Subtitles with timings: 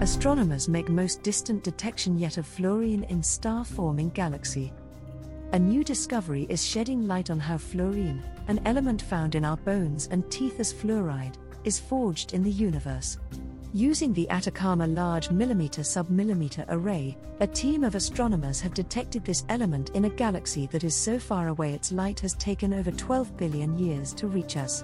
[0.00, 4.72] Astronomers make most distant detection yet of fluorine in star forming galaxy.
[5.52, 10.08] A new discovery is shedding light on how fluorine, an element found in our bones
[10.10, 11.34] and teeth as fluoride,
[11.64, 13.18] is forged in the universe.
[13.74, 19.90] Using the Atacama Large Millimeter Submillimeter Array, a team of astronomers have detected this element
[19.90, 23.78] in a galaxy that is so far away its light has taken over 12 billion
[23.78, 24.82] years to reach us.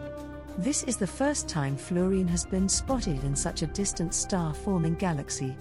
[0.58, 4.94] This is the first time fluorine has been spotted in such a distant star forming
[4.94, 5.54] galaxy.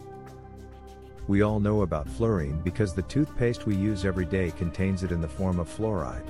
[1.28, 5.22] We all know about fluorine because the toothpaste we use every day contains it in
[5.22, 6.24] the form of fluoride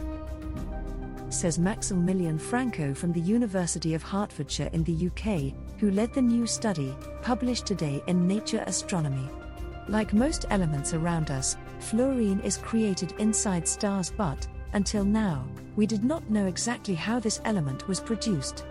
[1.35, 6.47] says Maximilien Franco from the University of Hertfordshire in the UK, who led the new
[6.47, 9.29] study, published today in Nature Astronomy.
[9.89, 15.47] Like most elements around us, fluorine is created inside stars, but, until now,
[15.77, 18.65] we did not know exactly how this element was produced.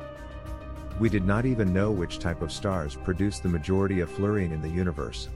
[1.01, 4.61] We did not even know which type of stars produce the majority of fluorine in
[4.61, 5.31] the universe.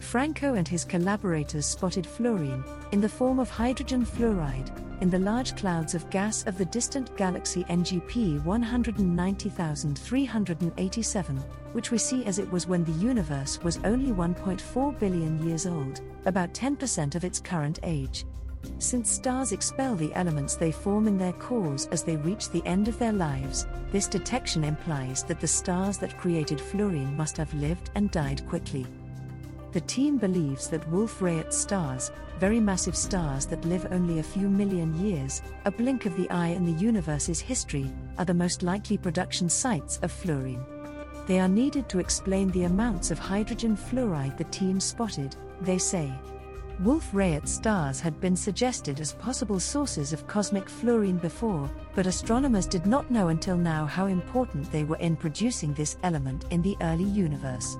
[0.00, 5.54] Franco and his collaborators spotted fluorine, in the form of hydrogen fluoride, in the large
[5.56, 11.36] clouds of gas of the distant galaxy NGP 190,387,
[11.72, 16.00] which we see as it was when the universe was only 1.4 billion years old,
[16.26, 18.24] about 10% of its current age.
[18.78, 22.88] Since stars expel the elements they form in their cores as they reach the end
[22.88, 27.90] of their lives, this detection implies that the stars that created fluorine must have lived
[27.94, 28.86] and died quickly.
[29.72, 34.48] The team believes that Wolf Rayet stars, very massive stars that live only a few
[34.48, 38.98] million years, a blink of the eye in the universe's history, are the most likely
[38.98, 40.64] production sites of fluorine.
[41.26, 46.12] They are needed to explain the amounts of hydrogen fluoride the team spotted, they say.
[46.80, 52.66] Wolf Rayet stars had been suggested as possible sources of cosmic fluorine before, but astronomers
[52.66, 56.76] did not know until now how important they were in producing this element in the
[56.80, 57.76] early universe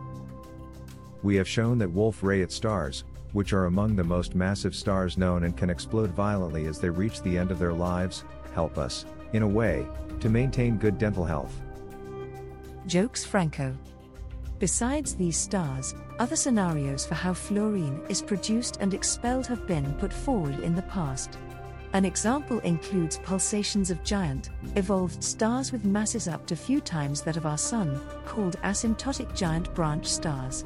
[1.25, 5.57] we have shown that Wolf-Rayet stars, which are among the most massive stars known and
[5.57, 8.25] can explode violently as they reach the end of their lives,
[8.55, 9.89] help us, in a way,
[10.21, 11.61] to maintain good dental health.
[12.87, 13.75] Jokes Franco.
[14.59, 20.13] Besides these stars, other scenarios for how fluorine is produced and expelled have been put
[20.13, 21.39] forward in the past.
[21.93, 27.37] An example includes pulsations of giant, evolved stars with masses up to few times that
[27.37, 30.65] of our Sun, called asymptotic giant branch stars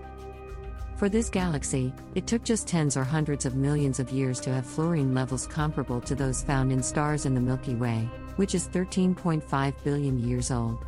[0.97, 4.65] For this galaxy, it took just tens or hundreds of millions of years to have
[4.65, 9.73] fluorine levels comparable to those found in stars in the Milky Way, which is 13.5
[9.83, 10.83] billion years old.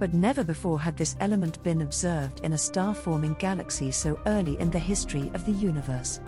[0.00, 4.58] but never before had this element been observed in a star forming galaxy so early
[4.58, 6.18] in the history of the universe.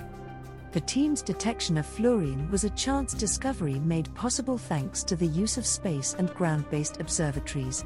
[0.72, 5.56] The team's detection of fluorine was a chance discovery made possible thanks to the use
[5.56, 7.84] of space and ground based observatories.